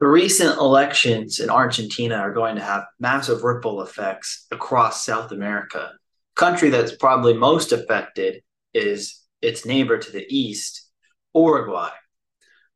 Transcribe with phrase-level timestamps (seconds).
[0.00, 5.92] The recent elections in Argentina are going to have massive ripple effects across South America.
[6.36, 8.42] The country that's probably most affected
[8.72, 10.90] is its neighbor to the east,
[11.34, 11.90] Uruguay.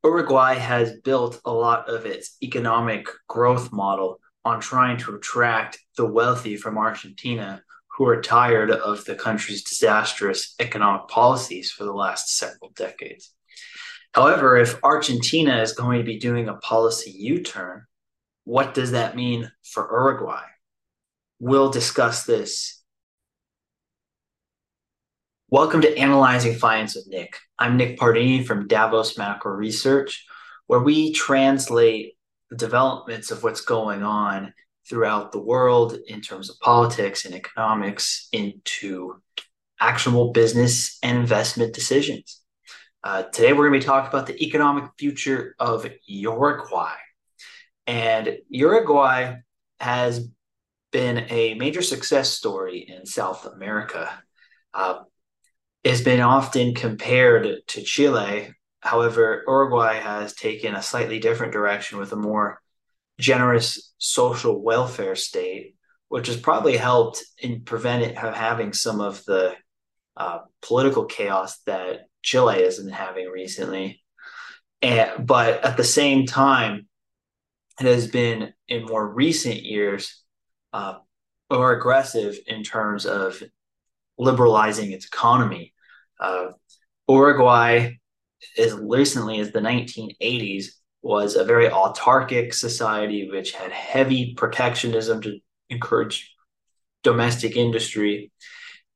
[0.03, 6.05] Uruguay has built a lot of its economic growth model on trying to attract the
[6.05, 7.63] wealthy from Argentina
[7.97, 13.34] who are tired of the country's disastrous economic policies for the last several decades.
[14.15, 17.83] However, if Argentina is going to be doing a policy U turn,
[18.45, 20.43] what does that mean for Uruguay?
[21.39, 22.81] We'll discuss this.
[25.49, 27.35] Welcome to Analyzing Finance with Nick.
[27.59, 30.25] I'm Nick Pardini from Davos Macro Research,
[30.67, 32.13] where we translate
[32.49, 34.53] the developments of what's going on
[34.87, 39.21] throughout the world in terms of politics and economics into
[39.81, 42.44] actionable business and investment decisions.
[43.05, 46.95] Uh, today, we're going to be talking about the economic future of Uruguay.
[47.85, 49.35] And Uruguay
[49.79, 50.27] has
[50.91, 54.09] been a major success story in South America.
[54.73, 55.01] Uh,
[55.83, 58.55] it's been often compared to Chile.
[58.79, 62.59] However, Uruguay has taken a slightly different direction with a more
[63.19, 65.75] generous social welfare state,
[66.07, 69.53] which has probably helped in prevent it having some of the
[70.17, 74.01] uh, political chaos that Chile has been having recently.
[74.81, 76.87] And, but at the same time,
[77.79, 80.23] it has been in more recent years
[80.73, 80.95] uh,
[81.51, 83.41] more aggressive in terms of
[84.17, 85.73] liberalizing its economy.
[86.19, 86.47] Uh,
[87.07, 87.91] Uruguay,
[88.57, 90.65] as recently as the 1980s,
[91.03, 96.33] was a very autarkic society which had heavy protectionism to encourage
[97.03, 98.31] domestic industry,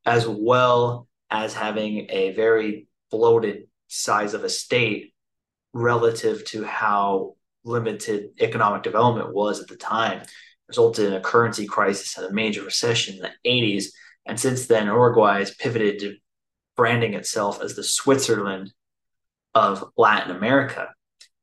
[0.05, 5.13] as well as having a very bloated size of a state
[5.73, 10.23] relative to how limited economic development was at the time,
[10.67, 13.85] resulted in a currency crisis and a major recession in the 80s.
[14.25, 16.15] And since then, Uruguay has pivoted to
[16.75, 18.71] branding itself as the Switzerland
[19.53, 20.89] of Latin America.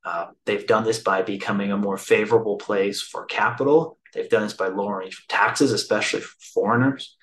[0.04, 3.98] Uh, they've done this by becoming a more favorable place for capital.
[4.14, 7.16] They've done this by lowering taxes, especially for foreigners.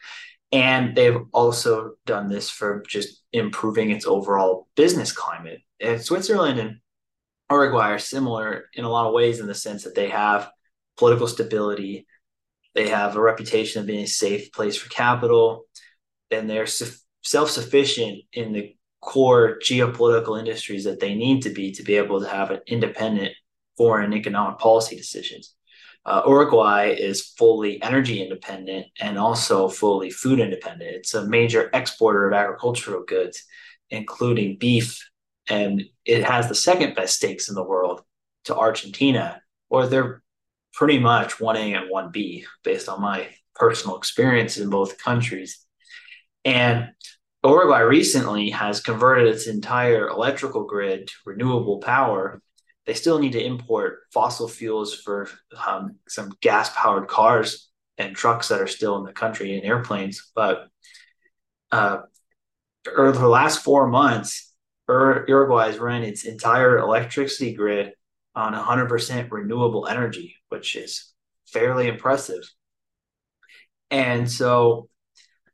[0.53, 5.61] And they've also done this for just improving its overall business climate.
[5.81, 6.77] And Switzerland and
[7.49, 10.51] Uruguay are similar in a lot of ways in the sense that they have
[10.95, 12.05] political stability,
[12.75, 15.65] they have a reputation of being a safe place for capital,
[16.29, 16.93] and they're su-
[17.23, 22.21] self sufficient in the core geopolitical industries that they need to be to be able
[22.21, 23.33] to have an independent
[23.75, 25.55] foreign economic policy decisions.
[26.05, 30.95] Uh, Uruguay is fully energy independent and also fully food independent.
[30.95, 33.43] It's a major exporter of agricultural goods,
[33.89, 34.99] including beef,
[35.49, 38.01] and it has the second best steaks in the world
[38.45, 40.21] to Argentina, or they're
[40.73, 45.65] pretty much 1A and 1B based on my personal experience in both countries.
[46.43, 46.89] And
[47.45, 52.41] Uruguay recently has converted its entire electrical grid to renewable power
[52.85, 55.29] they still need to import fossil fuels for
[55.65, 60.31] um, some gas powered cars and trucks that are still in the country and airplanes.
[60.35, 60.67] But
[61.71, 62.01] uh,
[62.83, 64.53] for the last four months,
[64.89, 67.93] Uruguay has run its entire electricity grid
[68.35, 71.13] on 100% renewable energy, which is
[71.47, 72.43] fairly impressive.
[73.89, 74.89] And so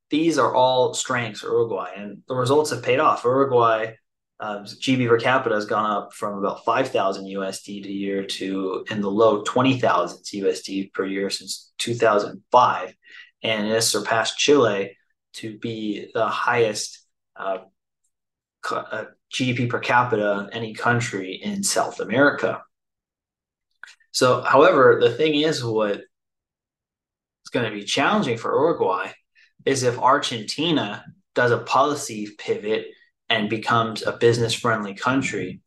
[0.10, 3.24] these are all strengths for Uruguay, and the results have paid off.
[3.24, 3.94] Uruguay
[4.40, 9.02] um, GDP per capita has gone up from about 5,000 USD a year to in
[9.02, 12.96] the low 20,000 USD per year since 2005.
[13.44, 14.98] And it has surpassed Chile
[15.34, 17.06] to be the highest
[17.36, 17.60] uh,
[18.72, 22.62] uh, GDP per capita of any country in South America.
[24.12, 29.12] So, however, the thing is, what is going to be challenging for Uruguay
[29.66, 32.88] is if Argentina does a policy pivot
[33.30, 35.62] and becomes a business friendly country,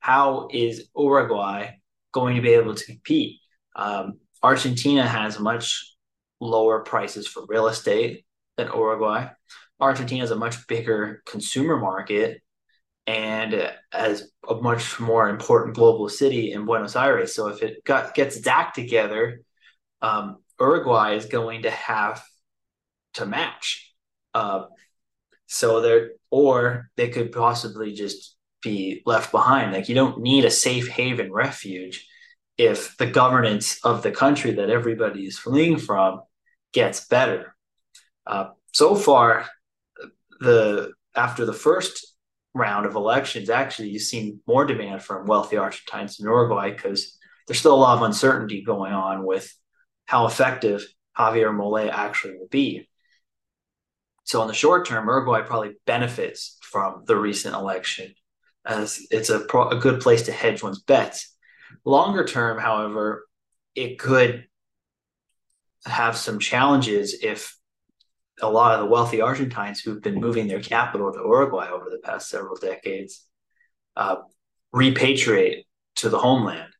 [0.00, 1.70] how is Uruguay
[2.12, 3.40] going to be able to compete?
[3.74, 5.94] Um, Argentina has much
[6.40, 8.24] lower prices for real estate
[8.56, 9.28] than Uruguay.
[9.80, 12.40] Argentina is a much bigger consumer market
[13.06, 17.34] and as a much more important global city in Buenos Aires.
[17.34, 19.42] So if it got, gets its act together,
[20.02, 22.24] um, Uruguay is going to have
[23.14, 23.94] to match.
[24.34, 24.64] Uh,
[25.46, 29.72] so there, or they could possibly just be left behind.
[29.72, 32.06] Like you don't need a safe haven refuge
[32.58, 36.22] if the governance of the country that everybody is fleeing from
[36.72, 37.54] gets better.
[38.26, 39.46] Uh, so far,
[40.40, 42.14] the after the first
[42.54, 47.58] round of elections, actually, you've seen more demand from wealthy Argentines in Uruguay because there's
[47.58, 49.52] still a lot of uncertainty going on with
[50.06, 50.84] how effective
[51.16, 52.88] Javier Milei actually will be.
[54.26, 58.12] So in the short term, Uruguay probably benefits from the recent election
[58.66, 61.34] as it's a, pro- a good place to hedge one's bets.
[61.84, 63.26] Longer term, however,
[63.76, 64.46] it could
[65.86, 67.56] have some challenges if
[68.42, 72.00] a lot of the wealthy Argentines who've been moving their capital to Uruguay over the
[72.02, 73.24] past several decades
[73.94, 74.16] uh,
[74.74, 76.70] repatriate to the homeland.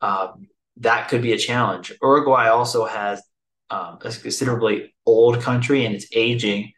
[0.00, 0.28] Uh,
[0.76, 1.92] that could be a challenge.
[2.00, 3.20] Uruguay also has
[3.70, 6.72] um, a considerably old country and it's aging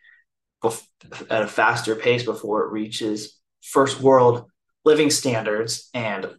[0.63, 0.87] bef-
[1.31, 4.47] at a faster pace before it reaches first world
[4.85, 5.89] living standards.
[5.95, 6.35] And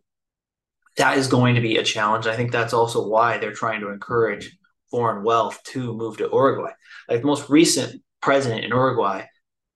[0.97, 2.27] that is going to be a challenge.
[2.27, 4.57] I think that's also why they're trying to encourage
[4.89, 6.71] foreign wealth to move to Uruguay.
[7.07, 9.25] Like the most recent president in Uruguay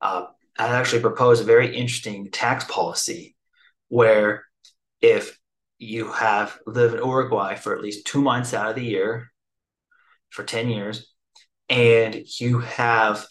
[0.01, 0.25] uh,
[0.57, 3.36] actually proposed a very interesting tax policy
[3.88, 4.44] where
[5.01, 5.39] if
[5.78, 9.31] you have lived in Uruguay for at least two months out of the year
[10.30, 11.12] for 10 years,
[11.69, 13.25] and you have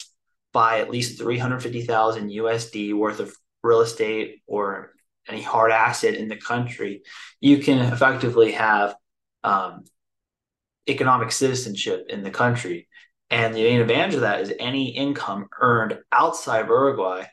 [0.53, 4.93] buy at least 350,000 USD worth of real estate or
[5.29, 7.03] any hard asset in the country,
[7.41, 8.95] you can effectively have
[9.43, 9.85] um,
[10.89, 12.89] economic citizenship in the country.
[13.31, 17.25] And the main advantage of that is any income earned outside of Uruguay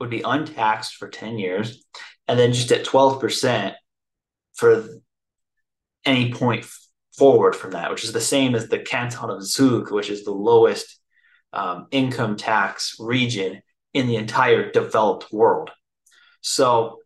[0.00, 1.84] would be untaxed for 10 years
[2.26, 3.74] and then just at 12%
[4.54, 4.88] for
[6.04, 6.66] any point
[7.16, 10.32] forward from that, which is the same as the canton of Zug, which is the
[10.32, 10.98] lowest
[11.52, 13.62] um, income tax region
[13.92, 15.70] in the entire developed world.
[16.40, 16.98] So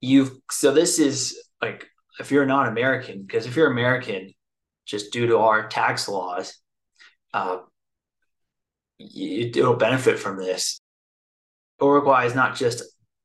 [0.00, 1.86] you've so this is like
[2.18, 4.32] if you're not American, because if you're American,
[4.86, 6.56] just due to our tax laws,
[7.34, 7.58] uh,
[8.98, 10.80] it'll benefit from this.
[11.80, 12.82] Uruguay is not just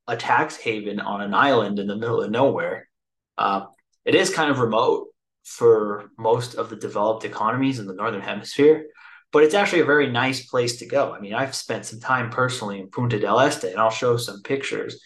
[0.08, 2.90] a tax haven on an island in the middle of nowhere.
[3.38, 3.66] Uh,
[4.04, 5.08] it is kind of remote
[5.44, 8.86] for most of the developed economies in the northern hemisphere,
[9.32, 11.14] but it's actually a very nice place to go.
[11.14, 14.42] I mean, I've spent some time personally in Punta del Este, and I'll show some
[14.44, 15.02] pictures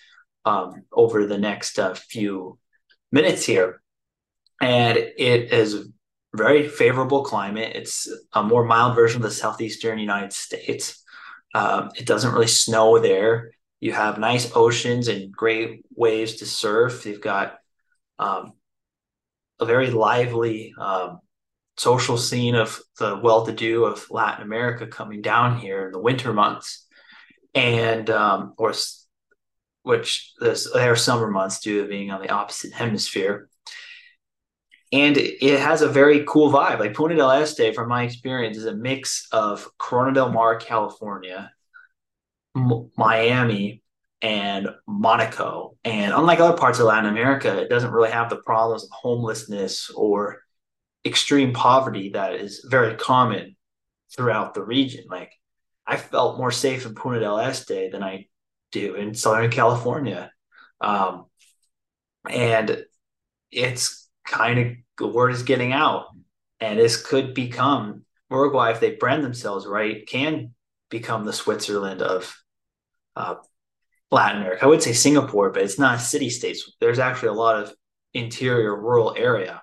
[0.45, 2.57] um, over the next uh, few
[3.11, 3.81] minutes here.
[4.61, 5.83] And it is a
[6.35, 7.75] very favorable climate.
[7.75, 11.03] It's a more mild version of the southeastern United States.
[11.53, 13.51] Um, it doesn't really snow there.
[13.79, 17.05] You have nice oceans and great waves to surf.
[17.05, 17.57] You've got
[18.17, 18.53] um,
[19.59, 21.19] a very lively um,
[21.77, 26.87] social scene of the well-to-do of Latin America coming down here in the winter months,
[27.53, 28.73] and um, or
[29.83, 33.49] which this their summer months due to being on the opposite hemisphere.
[34.91, 36.79] And it has a very cool vibe.
[36.79, 41.51] Like Punta del Este, from my experience, is a mix of Corona del Mar, California,
[42.55, 43.81] M- Miami,
[44.21, 45.77] and Monaco.
[45.83, 49.89] And unlike other parts of Latin America, it doesn't really have the problems of homelessness
[49.89, 50.41] or
[51.05, 53.55] extreme poverty that is very common
[54.15, 55.05] throughout the region.
[55.09, 55.31] Like
[55.85, 58.27] I felt more safe in Punta del Este than I
[58.71, 60.31] do in Southern California.
[60.81, 61.25] Um,
[62.29, 62.85] and
[63.51, 66.07] it's kind of the word is getting out.
[66.59, 70.53] And this could become Uruguay, if they brand themselves right, can
[70.89, 72.35] become the Switzerland of
[73.15, 73.35] uh,
[74.11, 74.63] Latin America.
[74.63, 76.71] I would say Singapore, but it's not city states.
[76.79, 77.73] There's actually a lot of
[78.13, 79.61] interior rural area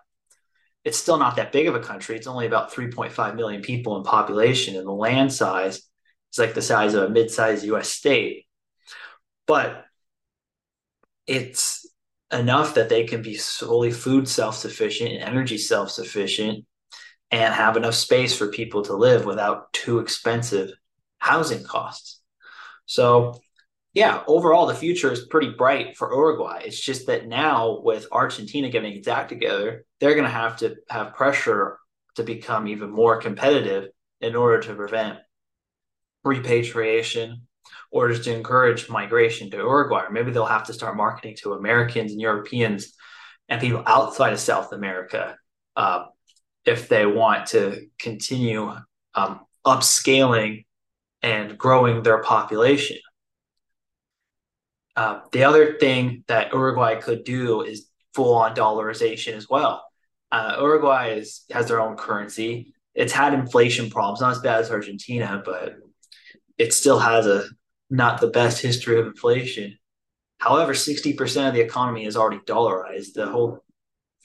[0.85, 2.17] it's still not that big of a country.
[2.17, 6.63] It's only about 3.5 million people in population, and the land size is like the
[6.63, 7.89] size of a mid-sized U.S.
[7.89, 8.47] state.
[9.47, 9.85] But
[11.27, 11.87] it's
[12.33, 16.65] enough that they can be solely food self-sufficient and energy self-sufficient
[17.31, 20.71] and have enough space for people to live without too expensive
[21.19, 22.21] housing costs.
[22.87, 23.41] So
[23.95, 26.63] yeah, overall, the future is pretty bright for Uruguay.
[26.65, 30.77] It's just that now, with Argentina getting its act together, they're going to have to
[30.89, 31.79] have pressure
[32.17, 33.89] to become even more competitive
[34.21, 35.19] in order to prevent
[36.25, 37.47] repatriation
[37.91, 40.05] or just to encourage migration to Uruguay.
[40.05, 42.95] Or maybe they'll have to start marketing to Americans and Europeans
[43.49, 45.37] and people outside of South America
[45.77, 46.05] uh,
[46.65, 48.73] if they want to continue
[49.15, 50.65] um, upscaling
[51.23, 52.97] and growing their population.
[54.97, 59.85] Uh, the other thing that Uruguay could do is full on dollarization as well.
[60.31, 62.75] Uh, Uruguay is, has their own currency.
[62.95, 65.77] It's had inflation problems, not as bad as Argentina, but
[66.59, 67.45] it still has a
[67.89, 69.77] not the best history of inflation.
[70.39, 73.13] However, 60% of the economy is already dollarized.
[73.15, 73.65] The whole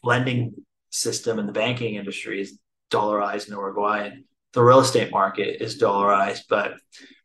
[0.04, 0.54] lending
[0.90, 2.58] system and the banking industry is
[2.90, 4.08] dollarized in Uruguay.
[4.08, 6.76] And the real estate market is dollarized, but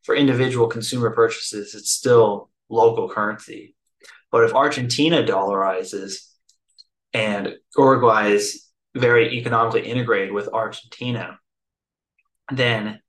[0.03, 3.77] for individual consumer purchases, it's still local currency.
[4.33, 6.27] But if Argentina dollarizes,
[7.15, 11.39] and Uruguay is very economically integrated with Argentina,
[12.51, 13.01] then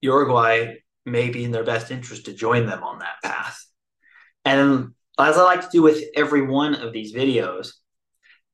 [0.00, 3.58] Uruguay may be in their best interest to join them on that path.
[4.44, 7.72] And as I like to do with every one of these videos,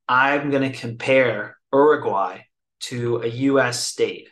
[0.08, 2.40] I'm going to compare Uruguay
[2.80, 4.28] to a US state.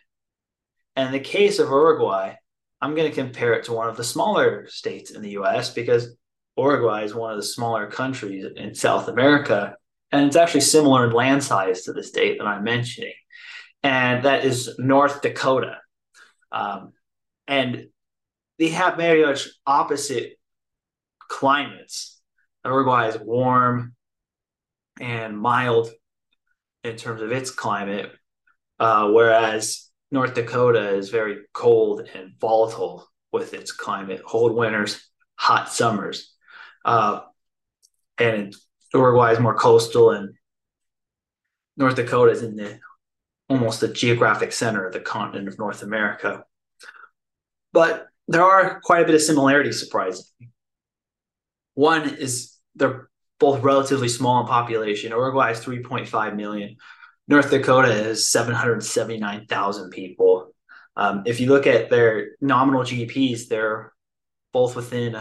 [0.96, 2.34] And in the case of Uruguay,
[2.80, 6.16] I'm going to compare it to one of the smaller states in the US because
[6.56, 9.74] Uruguay is one of the smaller countries in South America.
[10.10, 13.14] And it's actually similar in land size to the state that I'm mentioning.
[13.82, 15.78] And that is North Dakota.
[16.50, 16.92] Um,
[17.46, 17.88] and
[18.58, 20.38] they have very much opposite
[21.28, 22.20] climates.
[22.64, 23.94] Uruguay is warm
[25.00, 25.90] and mild
[26.82, 28.10] in terms of its climate,
[28.78, 35.70] uh, whereas North Dakota is very cold and volatile with its climate, cold winters, hot
[35.70, 36.34] summers.
[36.84, 37.20] Uh,
[38.18, 38.54] and
[38.94, 40.34] Uruguay is more coastal, and
[41.76, 42.80] North Dakota is in the
[43.48, 46.44] almost the geographic center of the continent of North America.
[47.72, 50.50] But there are quite a bit of similarities, surprisingly.
[51.74, 55.12] One is they're both relatively small in population.
[55.12, 56.76] Uruguay is 3.5 million.
[57.28, 60.54] North Dakota is 779,000 people.
[60.96, 63.92] Um, if you look at their nominal GDPs, they're
[64.52, 65.16] both within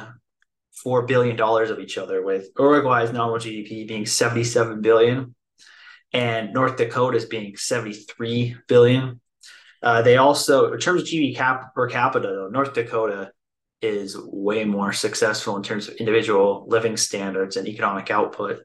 [0.72, 5.36] four billion dollars of each other, with Uruguay's nominal GDP being 77 billion
[6.14, 9.20] and North Dakota's being 73 billion.
[9.84, 13.32] Uh, they also, in terms of GDP cap per capita, though, North Dakota
[13.82, 18.62] is way more successful in terms of individual living standards and economic output.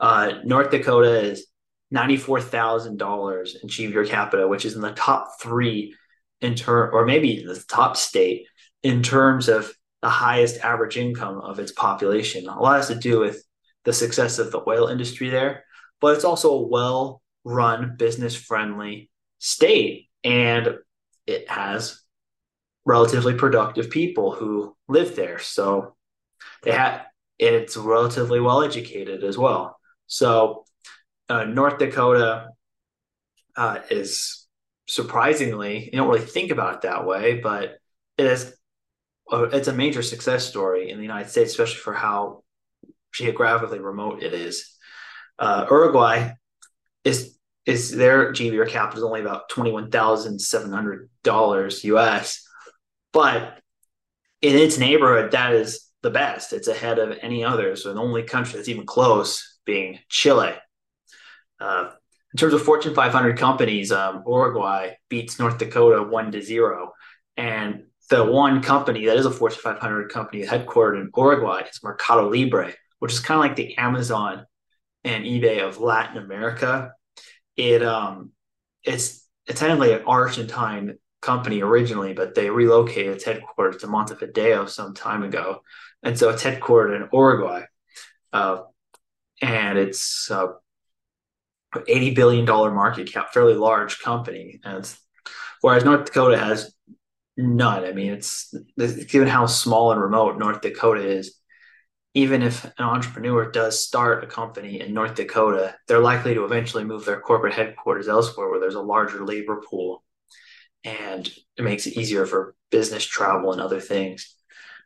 [0.00, 1.46] Uh, North Dakota is
[1.94, 5.94] $94,000 in GDP per capita, which is in the top three
[6.40, 8.46] in term, or maybe the top state
[8.82, 9.72] in terms of
[10.02, 12.48] the highest average income of its population.
[12.48, 13.42] A lot has to do with
[13.84, 15.64] the success of the oil industry there,
[16.00, 20.08] but it's also a well run, business friendly state.
[20.22, 20.76] And
[21.26, 22.00] it has
[22.84, 25.38] relatively productive people who live there.
[25.38, 25.94] So
[26.62, 27.02] they had
[27.38, 29.78] it's relatively well educated as well.
[30.06, 30.63] So
[31.28, 32.48] uh, North Dakota
[33.56, 34.46] uh, is
[34.86, 37.78] surprisingly you don't really think about it that way, but
[38.18, 38.54] it is
[39.32, 42.42] uh, it's a major success story in the United States, especially for how
[43.12, 44.76] geographically remote it is.
[45.38, 46.32] Uh, Uruguay
[47.04, 51.84] is is their GDP per capita is only about twenty one thousand seven hundred dollars
[51.84, 52.46] US,
[53.12, 53.58] but
[54.42, 56.52] in its neighborhood, that is the best.
[56.52, 57.76] It's ahead of any other.
[57.76, 60.52] So the only country that's even close being Chile.
[61.60, 61.90] Uh,
[62.32, 66.92] in terms of Fortune 500 companies, um, Uruguay beats North Dakota one to zero,
[67.36, 72.28] and the one company that is a Fortune 500 company headquartered in Uruguay is Mercado
[72.28, 74.46] Libre, which is kind of like the Amazon
[75.04, 76.92] and eBay of Latin America.
[77.56, 78.32] It um,
[78.82, 85.22] it's essentially an Argentine company originally, but they relocated its headquarters to Montevideo some time
[85.22, 85.62] ago,
[86.02, 87.62] and so it's headquartered in Uruguay,
[88.32, 88.62] uh,
[89.40, 90.48] and it's uh,
[91.86, 94.60] 80 billion dollar market cap, fairly large company.
[95.60, 96.74] whereas North Dakota has
[97.36, 97.84] none.
[97.84, 101.38] I mean, it's, it's given how small and remote North Dakota is.
[102.16, 106.84] Even if an entrepreneur does start a company in North Dakota, they're likely to eventually
[106.84, 110.04] move their corporate headquarters elsewhere where there's a larger labor pool
[110.84, 114.34] and it makes it easier for business travel and other things.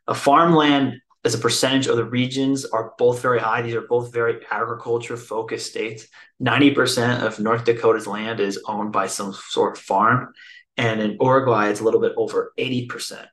[0.07, 3.61] A farmland as a percentage of the regions are both very high.
[3.61, 6.07] These are both very agriculture focused states.
[6.41, 10.33] 90% of North Dakota's land is owned by some sort of farm.
[10.77, 13.25] And in Uruguay, it's a little bit over 80%.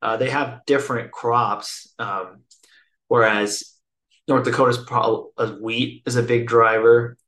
[0.00, 2.42] Uh, they have different crops, um,
[3.08, 3.74] whereas
[4.28, 7.18] North Dakota's pro- wheat is a big driver.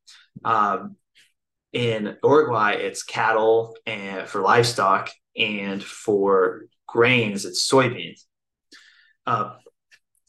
[0.45, 0.97] Um,
[1.73, 8.23] in Uruguay, it's cattle and for livestock, and for grains, it's soybeans.
[9.27, 9.57] Uh,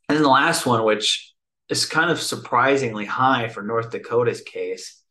[0.09, 1.33] and then the last one, which
[1.69, 5.03] is kind of surprisingly high for North Dakota's case,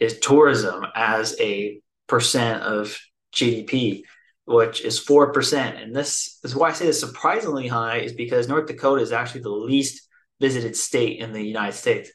[0.00, 2.98] is tourism as a percent of
[3.34, 4.00] GDP,
[4.46, 5.82] which is 4%.
[5.82, 9.42] And this is why I say it's surprisingly high, is because North Dakota is actually
[9.42, 10.08] the least
[10.40, 12.10] visited state in the United States.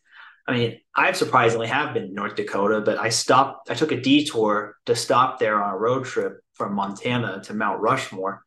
[0.47, 4.01] I mean, I have surprisingly have been North Dakota, but I stopped, I took a
[4.01, 8.41] detour to stop there on a road trip from Montana to Mount Rushmore.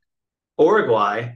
[0.59, 1.35] Uruguay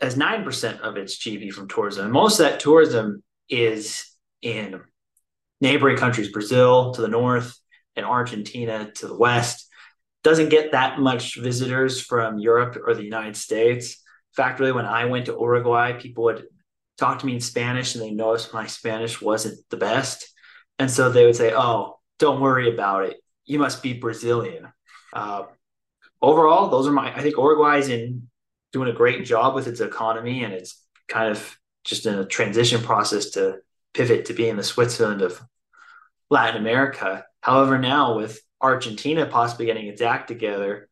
[0.00, 2.10] has 9% of its GDP from tourism.
[2.10, 4.04] Most of that tourism is
[4.42, 4.80] in
[5.60, 7.58] neighboring countries, Brazil to the north
[7.96, 9.68] and Argentina to the west.
[10.22, 13.92] Doesn't get that much visitors from Europe or the United States.
[13.92, 16.46] In fact, really, when I went to Uruguay, people would
[16.98, 20.32] talk to me in Spanish and they noticed my Spanish wasn't the best.
[20.78, 23.16] And so they would say, oh, don't worry about it.
[23.44, 24.72] You must be Brazilian.
[25.12, 25.44] Uh,
[26.20, 28.28] overall, those are my, I think Uruguay is in
[28.74, 32.82] doing a great job with its economy and it's kind of just in a transition
[32.82, 33.58] process to
[33.94, 35.40] pivot to being the Switzerland of
[36.28, 37.24] Latin America.
[37.40, 40.88] However, now with Argentina possibly getting its act together,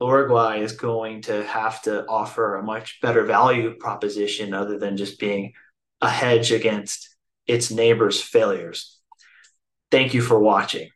[0.00, 5.20] Uruguay is going to have to offer a much better value proposition other than just
[5.20, 5.52] being
[6.00, 7.14] a hedge against
[7.46, 8.98] its neighbors' failures.
[9.90, 10.88] Thank you for watching.